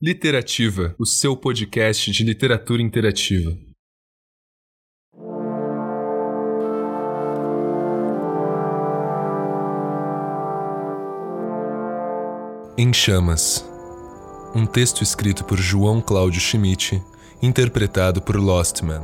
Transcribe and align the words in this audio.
Literativa, 0.00 0.94
o 0.96 1.04
seu 1.04 1.36
podcast 1.36 2.12
de 2.12 2.22
literatura 2.22 2.80
interativa. 2.80 3.50
Em 12.78 12.92
Chamas. 12.92 13.68
Um 14.54 14.64
texto 14.66 15.02
escrito 15.02 15.44
por 15.44 15.58
João 15.58 16.00
Cláudio 16.00 16.40
Schmidt, 16.40 17.02
interpretado 17.42 18.22
por 18.22 18.36
Lostman. 18.36 19.02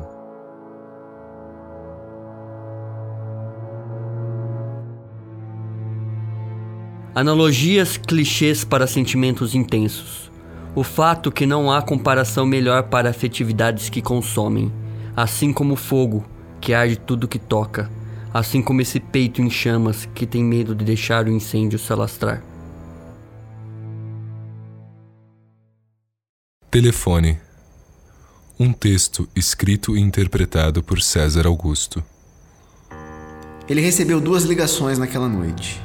Analogias 7.13 7.97
clichês 7.97 8.63
para 8.63 8.87
sentimentos 8.87 9.57
intensos. 9.57 10.33
O 10.77 10.83
fato 10.83 11.31
que 11.31 11.47
não 11.47 11.71
há 11.71 11.81
comparação 11.81 12.45
melhor 12.45 12.85
para 12.85 13.11
afetividades 13.11 13.89
que 13.89 14.03
consomem, 14.03 14.73
assim 15.17 15.53
como 15.53 15.75
o 15.75 15.77
fogo 15.77 16.25
que 16.61 16.75
arde 16.75 16.97
tudo 16.97 17.29
que 17.29 17.39
toca, 17.39 17.89
assim 18.33 18.61
como 18.61 18.81
esse 18.81 18.99
peito 18.99 19.41
em 19.41 19.49
chamas 19.49 20.09
que 20.13 20.27
tem 20.27 20.43
medo 20.43 20.75
de 20.75 20.85
deixar 20.85 21.27
o 21.27 21.31
incêndio 21.31 21.79
se 21.79 21.93
alastrar. 21.93 22.43
Telefone. 26.69 27.39
Um 28.59 28.73
texto 28.73 29.29
escrito 29.37 29.97
e 29.97 30.01
interpretado 30.01 30.83
por 30.83 31.01
César 31.01 31.47
Augusto. 31.47 32.03
Ele 33.69 33.81
recebeu 33.81 34.21
duas 34.21 34.43
ligações 34.43 34.99
naquela 34.99 35.29
noite. 35.29 35.81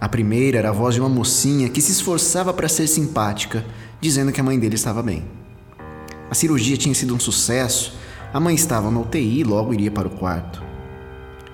A 0.00 0.08
primeira 0.08 0.58
era 0.58 0.70
a 0.70 0.72
voz 0.72 0.94
de 0.94 1.00
uma 1.00 1.10
mocinha 1.10 1.68
que 1.68 1.82
se 1.82 1.92
esforçava 1.92 2.54
para 2.54 2.68
ser 2.68 2.86
simpática, 2.86 3.62
dizendo 4.00 4.32
que 4.32 4.40
a 4.40 4.44
mãe 4.44 4.58
dele 4.58 4.74
estava 4.74 5.02
bem. 5.02 5.24
A 6.30 6.34
cirurgia 6.34 6.76
tinha 6.76 6.94
sido 6.94 7.14
um 7.14 7.20
sucesso, 7.20 7.94
a 8.32 8.40
mãe 8.40 8.54
estava 8.54 8.90
na 8.90 9.00
UTI 9.00 9.40
e 9.40 9.44
logo 9.44 9.74
iria 9.74 9.90
para 9.90 10.08
o 10.08 10.10
quarto. 10.10 10.62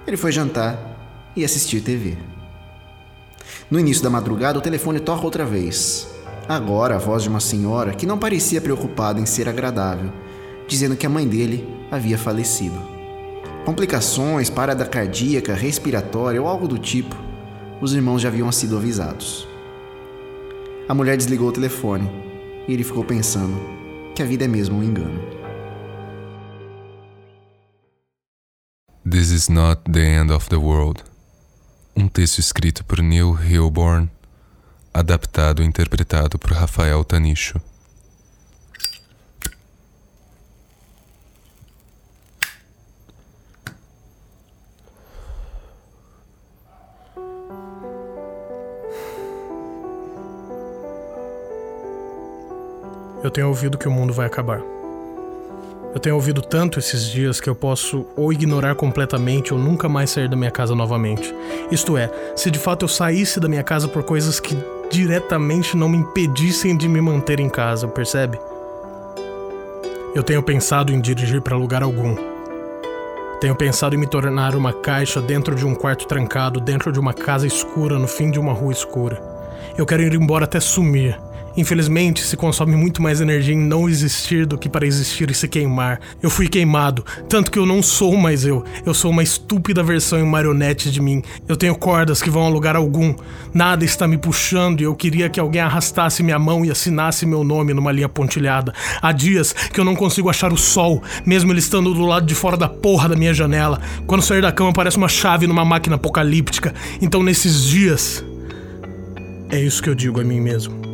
Ele 0.07 0.17
foi 0.17 0.31
jantar 0.31 0.79
e 1.35 1.45
assistir 1.45 1.81
TV. 1.81 2.17
No 3.71 3.81
início 3.81 4.03
da 4.03 4.11
madrugada, 4.11 4.59
o 4.59 4.63
telefone 4.63 5.01
toca 5.01 5.25
outra 5.25 5.45
vez. 5.45 6.09
Agora 6.49 6.95
a 6.95 6.99
voz 6.99 7.25
de 7.25 7.29
uma 7.29 7.41
senhora 7.41 7.95
que 7.95 8.07
não 8.07 8.19
parecia 8.19 8.61
preocupada 8.61 9.19
em 9.19 9.27
ser 9.27 9.49
agradável, 9.49 10.13
dizendo 10.69 10.97
que 10.97 11.07
a 11.07 11.11
mãe 11.11 11.27
dele 11.27 11.67
havia 11.91 12.17
falecido. 12.17 12.79
Complicações, 13.65 14.49
parada 14.49 14.85
cardíaca, 14.85 15.55
respiratória 15.55 16.41
ou 16.41 16.47
algo 16.47 16.69
do 16.69 16.79
tipo, 16.79 17.17
os 17.81 17.93
irmãos 17.93 18.23
já 18.23 18.29
haviam 18.29 18.53
sido 18.53 18.77
avisados. 18.77 19.49
A 20.89 20.95
mulher 20.95 21.17
desligou 21.17 21.49
o 21.49 21.53
telefone 21.53 22.09
e 22.67 22.73
ele 22.73 22.85
ficou 22.85 23.05
pensando 23.05 23.55
que 24.15 24.23
a 24.23 24.27
vida 24.27 24.45
é 24.45 24.49
mesmo 24.49 24.79
um 24.79 24.83
engano. 24.83 25.21
This 29.09 29.31
is 29.31 29.49
not 29.49 29.83
the 29.91 30.01
end 30.01 30.33
of 30.33 30.49
the 30.49 30.57
world. 30.57 31.05
Um 31.97 32.09
texto 32.09 32.39
escrito 32.39 32.85
por 32.85 33.01
Neil 33.01 33.35
Hilborn 33.35 34.11
adaptado 34.97 35.63
e 35.63 35.67
interpretado 35.67 36.39
por 36.39 36.53
Rafael 36.53 37.05
Tanicho. 37.05 37.61
Eu 53.23 53.31
tenho 53.31 53.49
ouvido 53.49 53.79
que 53.79 53.89
o 53.89 53.91
mundo 53.91 54.13
vai 54.13 54.27
acabar. 54.27 54.61
Eu 55.95 56.01
tenho 56.01 56.15
ouvido 56.15 56.43
tanto 56.43 56.79
esses 56.79 57.09
dias 57.09 57.41
que 57.41 57.49
eu 57.49 57.55
posso 57.55 58.07
ou 58.15 58.31
ignorar 58.31 58.75
completamente 58.75 59.55
ou 59.55 59.59
nunca 59.59 59.89
mais 59.89 60.11
sair 60.11 60.29
da 60.29 60.37
minha 60.37 60.51
casa 60.51 60.75
novamente. 60.75 61.35
Isto 61.71 61.97
é, 61.97 62.11
se 62.37 62.51
de 62.51 62.59
fato 62.59 62.85
eu 62.85 62.89
saísse 62.89 63.41
da 63.41 63.49
minha 63.49 63.63
casa 63.63 63.89
por 63.89 64.03
coisas 64.03 64.39
que 64.39 64.55
diretamente 64.91 65.75
não 65.75 65.89
me 65.89 65.97
impedissem 65.97 66.77
de 66.77 66.87
me 66.87 67.01
manter 67.01 67.41
em 67.41 67.49
casa, 67.49 67.89
percebe? 67.89 68.39
Eu 70.15 70.23
tenho 70.23 70.43
pensado 70.43 70.93
em 70.93 71.01
dirigir 71.01 71.41
para 71.41 71.57
lugar 71.57 71.83
algum. 71.83 72.15
Tenho 73.41 73.55
pensado 73.55 73.95
em 73.95 73.99
me 73.99 74.07
tornar 74.07 74.55
uma 74.55 74.73
caixa 74.73 75.21
dentro 75.21 75.55
de 75.55 75.65
um 75.65 75.75
quarto 75.75 76.07
trancado, 76.07 76.61
dentro 76.61 76.93
de 76.93 77.01
uma 77.01 77.15
casa 77.15 77.47
escura, 77.47 77.99
no 77.99 78.07
fim 78.07 78.31
de 78.31 78.39
uma 78.39 78.53
rua 78.53 78.73
escura. 78.73 79.23
Eu 79.77 79.87
quero 79.87 80.03
ir 80.03 80.15
embora 80.15 80.45
até 80.45 80.61
sumir, 80.61 81.19
Infelizmente, 81.57 82.23
se 82.23 82.37
consome 82.37 82.77
muito 82.77 83.01
mais 83.01 83.21
energia 83.21 83.55
em 83.55 83.59
não 83.59 83.89
existir 83.89 84.45
do 84.45 84.59
que 84.59 84.69
para 84.69 84.87
existir 84.87 85.31
e 85.31 85.35
se 85.35 85.49
queimar. 85.49 86.01
Eu 86.23 86.29
fui 86.29 86.49
queimado, 86.49 87.05
tanto 87.29 87.51
que 87.51 87.59
eu 87.59 87.65
não 87.65 87.83
sou 87.83 88.17
mais 88.17 88.45
eu. 88.45 88.63
Eu 88.85 88.93
sou 88.93 89.11
uma 89.11 89.23
estúpida 89.23 89.83
versão 89.83 90.19
em 90.19 90.25
marionete 90.25 90.91
de 90.91 91.01
mim. 91.01 91.23
Eu 91.49 91.57
tenho 91.57 91.75
cordas 91.75 92.21
que 92.21 92.29
vão 92.29 92.45
a 92.45 92.49
lugar 92.49 92.77
algum. 92.77 93.15
Nada 93.55 93.85
está 93.85 94.07
me 94.07 94.19
puxando 94.19 94.81
e 94.81 94.85
eu 94.85 94.95
queria 94.95 95.29
que 95.29 95.41
alguém 95.41 95.63
arrastasse 95.63 96.23
minha 96.23 96.39
mão 96.39 96.65
e 96.65 96.71
assinasse 96.71 97.25
meu 97.25 97.43
nome 97.43 97.73
numa 97.73 97.91
linha 97.91 98.09
pontilhada. 98.09 98.75
Há 99.01 99.13
dias 99.13 99.53
que 99.53 99.81
eu 99.81 99.85
não 99.85 99.97
consigo 99.97 100.29
achar 100.29 100.53
o 100.53 100.59
sol, 100.59 101.03
mesmo 101.25 101.53
ele 101.53 101.61
estando 101.61 101.95
do 101.95 102.05
lado 102.05 102.27
de 102.27 102.35
fora 102.35 102.57
da 102.57 102.69
porra 102.69 103.09
da 103.09 103.17
minha 103.17 103.33
janela. 103.33 103.81
Quando 104.07 104.23
sair 104.23 104.43
da 104.43 104.53
cama 104.53 104.73
parece 104.73 104.97
uma 104.97 105.09
chave 105.09 105.47
numa 105.47 105.65
máquina 105.65 105.97
apocalíptica. 105.97 106.75
Então 107.01 107.23
nesses 107.23 107.65
dias. 107.65 108.25
É 109.49 109.61
isso 109.61 109.81
que 109.81 109.89
eu 109.89 109.95
digo 109.95 110.21
a 110.21 110.25
mim 110.25 110.41
mesmo. 110.41 110.86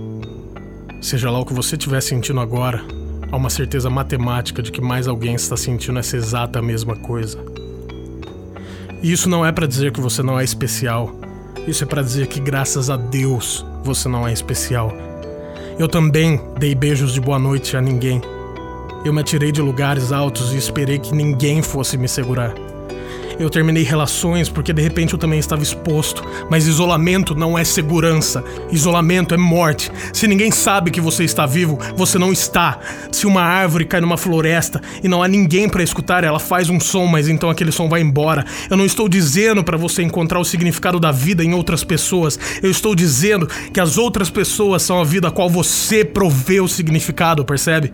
Seja 1.03 1.33
lá 1.33 1.41
o 1.41 1.45
que 1.45 1.53
você 1.53 1.75
estiver 1.75 2.01
sentindo 2.01 2.39
agora, 2.39 2.81
há 3.33 3.37
uma 3.37 3.51
certeza 3.51 3.91
matemática 3.91 4.63
de 4.63 4.71
que 4.71 4.81
mais 4.81 5.09
alguém 5.09 5.35
está 5.35 5.57
sentindo 5.57 5.99
essa 5.99 6.17
exata 6.17 6.63
mesma 6.63 6.95
coisa. 6.95 7.45
E 9.03 9.11
isso 9.11 9.29
não 9.29 9.45
é 9.45 9.51
para 9.51 9.67
dizer 9.67 9.91
que 9.91 10.01
você 10.01 10.23
não 10.23 10.39
é 10.39 10.45
especial. 10.45 11.13
Isso 11.67 11.83
é 11.83 11.87
para 11.89 12.03
dizer 12.03 12.29
que 12.29 12.39
graças 12.39 12.89
a 12.89 12.97
Deus 12.97 13.67
você 13.83 14.09
não 14.09 14.29
é 14.29 14.33
especial. 14.33 14.93
Eu 15.77 15.89
também 15.89 16.41
dei 16.57 16.73
beijos 16.73 17.13
de 17.13 17.21
boa 17.21 17.39
noite 17.39 17.77
a 17.77 17.81
ninguém. 17.81 18.23
Eu 19.05 19.13
me 19.13 19.21
atirei 19.21 19.51
de 19.51 19.61
lugares 19.61 20.13
altos 20.13 20.53
e 20.53 20.57
esperei 20.57 21.01
que 21.01 21.13
ninguém 21.13 21.63
fosse 21.63 21.99
me 21.99 22.07
segurar. 22.07 22.55
Eu 23.43 23.51
terminei 23.51 23.83
relações 23.83 24.49
porque 24.49 24.73
de 24.73 24.81
repente 24.81 25.15
eu 25.15 25.19
também 25.19 25.41
estava 25.41 25.65
exposto. 25.65 26.23
Mas 26.49 26.69
isolamento 26.69 27.35
não 27.35 27.59
é 27.59 27.65
segurança. 27.65 28.45
Isolamento 28.71 29.35
é 29.35 29.37
morte. 29.37 29.91
Se 30.13 30.29
ninguém 30.29 30.53
sabe 30.53 30.93
que 30.93 31.01
você 31.01 31.25
está 31.25 31.45
vivo, 31.45 31.77
você 31.97 32.21
não 32.21 32.33
está. 32.33 32.79
Se 33.11 33.27
uma 33.27 33.43
árvore 33.43 33.85
cai 33.85 34.01
numa 34.01 34.17
floresta 34.17 34.81
e 35.03 35.09
não 35.09 35.25
há 35.25 35.27
ninguém 35.27 35.69
para 35.69 35.83
escutar, 35.83 36.23
ela 36.23 36.39
faz 36.39 36.71
um 36.71 36.79
som, 36.79 37.07
mas 37.07 37.29
então 37.29 37.51
aquele 37.51 37.73
som 37.73 37.89
vai 37.89 38.01
embora. 38.01 38.47
Eu 38.71 38.77
não 38.77 38.87
estou 38.87 39.09
dizendo 39.09 39.65
para 39.65 39.77
você 39.77 40.05
encontrar 40.05 40.39
o 40.39 40.45
significado 40.45 41.01
da 41.01 41.11
vida 41.11 41.43
em 41.43 41.53
outras 41.53 41.83
pessoas. 41.83 42.39
Eu 42.63 42.71
estou 42.71 42.95
dizendo 42.95 43.49
que 43.75 43.81
as 43.81 43.99
outras 43.99 44.31
pessoas 44.31 44.83
são 44.83 45.01
a 45.01 45.05
vida 45.05 45.27
a 45.27 45.33
qual 45.33 45.51
você 45.51 46.05
provê 46.05 46.61
o 46.61 46.69
significado, 46.69 47.45
percebe? 47.45 47.93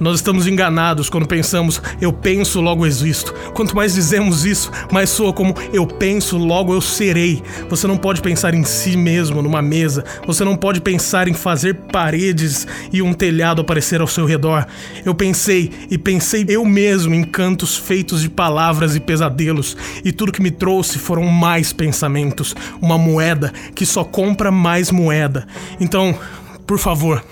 Nós 0.00 0.16
estamos 0.16 0.46
enganados 0.46 1.08
quando 1.08 1.26
pensamos 1.26 1.80
eu 2.00 2.12
penso, 2.12 2.60
logo 2.60 2.86
existo. 2.86 3.32
Quanto 3.54 3.76
mais 3.76 3.94
dizemos 3.94 4.44
isso, 4.44 4.70
mais 4.92 5.10
soa 5.10 5.32
como 5.32 5.54
eu 5.72 5.86
penso, 5.86 6.36
logo 6.36 6.74
eu 6.74 6.80
serei. 6.80 7.42
Você 7.68 7.86
não 7.86 7.96
pode 7.96 8.20
pensar 8.20 8.54
em 8.54 8.64
si 8.64 8.96
mesmo 8.96 9.42
numa 9.42 9.62
mesa. 9.62 10.04
Você 10.26 10.44
não 10.44 10.56
pode 10.56 10.80
pensar 10.80 11.28
em 11.28 11.34
fazer 11.34 11.74
paredes 11.92 12.66
e 12.92 13.02
um 13.02 13.12
telhado 13.12 13.60
aparecer 13.60 14.00
ao 14.00 14.06
seu 14.06 14.26
redor. 14.26 14.66
Eu 15.04 15.14
pensei 15.14 15.70
e 15.90 15.98
pensei 15.98 16.44
eu 16.48 16.64
mesmo 16.64 17.14
em 17.14 17.22
cantos 17.22 17.76
feitos 17.76 18.22
de 18.22 18.28
palavras 18.28 18.96
e 18.96 19.00
pesadelos, 19.00 19.76
e 20.04 20.12
tudo 20.12 20.32
que 20.32 20.42
me 20.42 20.50
trouxe 20.50 20.98
foram 20.98 21.26
mais 21.26 21.72
pensamentos, 21.72 22.54
uma 22.80 22.98
moeda 22.98 23.52
que 23.74 23.86
só 23.86 24.04
compra 24.04 24.50
mais 24.50 24.90
moeda. 24.90 25.46
Então, 25.80 26.18
por 26.66 26.78
favor, 26.78 27.22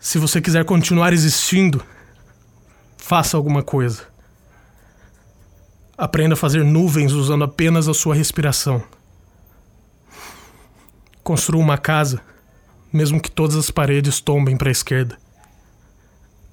se 0.00 0.18
você 0.18 0.40
quiser 0.40 0.64
continuar 0.64 1.12
existindo, 1.12 1.84
faça 2.96 3.36
alguma 3.36 3.62
coisa. 3.62 4.08
Aprenda 5.96 6.32
a 6.32 6.36
fazer 6.36 6.64
nuvens 6.64 7.12
usando 7.12 7.44
apenas 7.44 7.86
a 7.86 7.94
sua 7.94 8.14
respiração. 8.14 8.82
Construa 11.22 11.62
uma 11.62 11.78
casa 11.78 12.20
mesmo 12.92 13.20
que 13.20 13.30
todas 13.30 13.56
as 13.56 13.70
paredes 13.70 14.20
tombem 14.20 14.56
para 14.56 14.68
a 14.68 14.72
esquerda. 14.72 15.16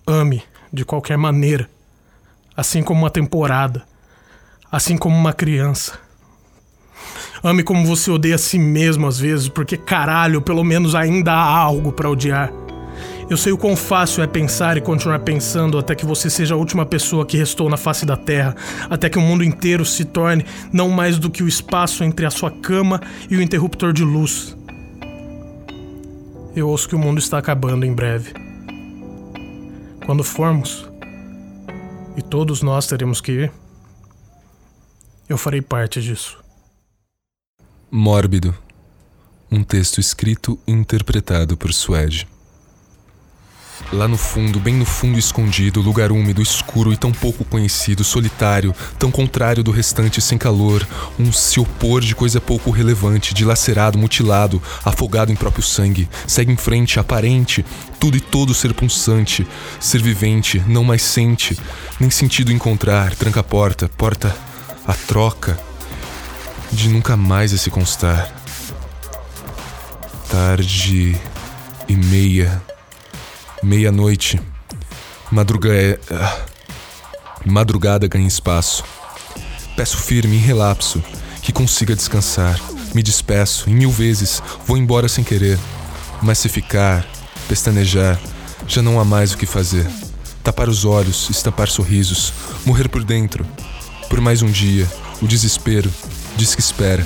Ame 0.06 0.44
de 0.72 0.86
qualquer 0.86 1.18
maneira, 1.18 1.70
assim 2.56 2.84
como 2.84 3.02
uma 3.02 3.10
temporada, 3.10 3.84
assim 4.72 4.98
como 4.98 5.16
uma 5.16 5.34
criança. 5.34 6.00
Ame 7.44 7.64
como 7.64 7.86
você 7.86 8.12
odeia 8.12 8.36
a 8.36 8.40
si 8.40 8.60
mesmo 8.60 9.08
às 9.08 9.20
vezes, 9.20 9.50
porque 9.50 9.78
caralho, 9.78 10.42
pelo 10.42 10.64
menos 10.64 10.96
ainda 10.96 11.34
há 11.34 11.58
algo 11.58 11.92
para 11.92 12.10
odiar. 12.10 12.52
Eu 13.30 13.36
sei 13.36 13.52
o 13.52 13.58
quão 13.58 13.76
fácil 13.76 14.24
é 14.24 14.28
pensar 14.28 14.78
e 14.78 14.82
continuar 14.82 15.20
pensando 15.20 15.78
até 15.78 15.94
que 15.94 16.06
você 16.06 16.30
seja 16.30 16.54
a 16.54 16.58
última 16.58 16.86
pessoa 16.86 17.26
que 17.26 17.36
restou 17.36 17.70
na 17.70 17.76
face 17.76 18.06
da 18.06 18.16
Terra, 18.16 18.56
até 18.90 19.10
que 19.10 19.18
o 19.18 19.22
mundo 19.22 19.44
inteiro 19.44 19.84
se 19.84 20.06
torne 20.06 20.46
não 20.72 20.90
mais 20.90 21.20
do 21.20 21.30
que 21.30 21.44
o 21.44 21.48
espaço 21.48 22.06
entre 22.06 22.26
a 22.26 22.32
sua 22.32 22.50
cama 22.50 23.02
e 23.30 23.36
o 23.36 23.42
interruptor 23.42 23.92
de 23.92 24.02
luz. 24.02 24.56
Eu 26.56 26.70
ouço 26.70 26.88
que 26.88 26.96
o 26.96 27.00
mundo 27.00 27.20
está 27.20 27.38
acabando 27.38 27.86
em 27.86 27.94
breve. 27.94 28.34
Quando 30.06 30.24
formos, 30.24 30.90
e 32.16 32.22
todos 32.22 32.62
nós 32.62 32.88
teremos 32.88 33.20
que 33.20 33.34
ir, 33.34 33.52
eu 35.28 35.38
farei 35.38 35.62
parte 35.62 36.02
disso. 36.02 36.42
Mórbido. 37.92 38.56
Um 39.52 39.64
texto 39.64 40.00
escrito 40.00 40.58
e 40.66 40.72
interpretado 40.72 41.58
por 41.58 41.74
Suede. 41.74 42.26
Lá 43.92 44.06
no 44.08 44.18
fundo, 44.18 44.60
bem 44.60 44.74
no 44.74 44.86
fundo 44.86 45.18
escondido, 45.18 45.82
lugar 45.82 46.12
úmido, 46.12 46.42
escuro 46.42 46.92
e 46.92 46.98
tão 46.98 47.12
pouco 47.14 47.46
conhecido, 47.46 48.04
solitário, 48.04 48.76
tão 49.00 49.10
contrário 49.10 49.64
do 49.64 49.72
restante 49.72 50.22
sem 50.22 50.38
calor, 50.38 50.86
um 51.18 51.32
se 51.32 51.60
opor 51.60 52.02
de 52.02 52.14
coisa 52.14 52.42
pouco 52.42 52.70
relevante, 52.70 53.34
dilacerado, 53.34 53.98
mutilado, 53.98 54.62
afogado 54.84 55.32
em 55.32 55.36
próprio 55.36 55.64
sangue, 55.64 56.10
segue 56.28 56.52
em 56.52 56.58
frente, 56.58 57.00
aparente, 57.00 57.66
tudo 57.98 58.18
e 58.18 58.20
todo 58.20 58.54
ser 58.54 58.74
pulsante, 58.74 59.48
ser 59.80 60.02
vivente, 60.02 60.62
não 60.68 60.84
mais 60.84 61.02
sente, 61.02 61.58
nem 61.98 62.10
sentido 62.10 62.52
encontrar, 62.52 63.16
tranca 63.16 63.40
a 63.40 63.44
porta, 63.44 63.88
porta 63.88 64.36
a 64.86 64.94
troca, 64.94 65.58
de 66.72 66.90
nunca 66.90 67.16
mais 67.16 67.52
se 67.52 67.70
constar. 67.70 68.34
Tarde 70.30 71.16
e 71.88 71.96
meia 71.96 72.62
Meia-noite. 73.64 74.40
Madruga 75.32 75.74
é. 75.74 76.00
Ah, 76.12 76.46
madrugada 77.46 78.08
ganha 78.08 78.28
espaço. 78.28 78.84
Peço 79.76 79.98
firme, 79.98 80.38
em 80.38 80.40
relapso, 80.40 81.04
que 81.42 81.52
consiga 81.52 81.96
descansar. 81.96 82.60
Me 82.94 83.04
despeço, 83.04 83.70
em 83.70 83.76
mil 83.76 83.92
vezes, 83.92 84.42
vou 84.66 84.78
embora 84.78 85.08
sem 85.08 85.24
querer. 85.24 85.58
Mas 86.22 86.40
se 86.40 86.50
ficar, 86.50 87.06
pestanejar, 87.48 88.20
já 88.68 88.82
não 88.82 89.00
há 89.00 89.06
mais 89.06 89.34
o 89.34 89.38
que 89.38 89.46
fazer. 89.46 89.88
Tapar 90.44 90.70
os 90.70 90.86
olhos, 90.86 91.30
estampar 91.30 91.68
sorrisos, 91.68 92.34
morrer 92.66 92.88
por 92.88 93.04
dentro. 93.04 93.46
Por 94.10 94.22
mais 94.22 94.42
um 94.42 94.50
dia, 94.50 94.88
o 95.22 95.28
desespero 95.28 95.92
diz 96.38 96.56
que 96.56 96.62
espera. 96.62 97.06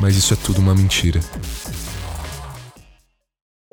Mas 0.00 0.16
isso 0.16 0.34
é 0.34 0.36
tudo 0.36 0.60
uma 0.60 0.74
mentira. 0.74 1.20